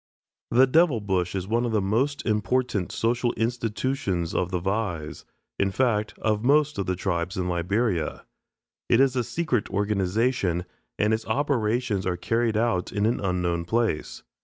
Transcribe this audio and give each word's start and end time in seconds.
ELLIS 0.51 0.59
The 0.61 0.65
"Devil 0.71 0.99
Bush" 0.99 1.35
is 1.35 1.47
one 1.47 1.63
of 1.63 1.71
the 1.73 1.79
most 1.79 2.25
important 2.25 2.91
social 2.91 3.33
institutions 3.33 4.33
of 4.33 4.49
the 4.49 4.59
Vais, 4.59 5.21
in 5.59 5.69
fact, 5.69 6.17
of 6.17 6.43
most 6.43 6.79
of 6.79 6.87
the 6.87 6.95
tribes 6.95 7.37
in 7.37 7.47
Liberia. 7.47 8.25
It 8.89 8.99
is 8.99 9.15
a 9.15 9.23
secret 9.23 9.69
organization, 9.69 10.65
and 10.97 11.13
its 11.13 11.27
operations 11.27 12.07
are 12.07 12.17
carried 12.17 12.57
on 12.57 12.85
in 12.91 13.05
an 13.05 13.19
unknown 13.19 13.63
place. 13.63 14.23